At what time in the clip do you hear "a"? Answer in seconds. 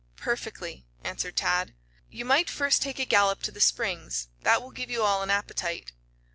2.97-3.05